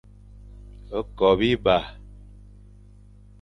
[1.17, 1.75] Ko biba.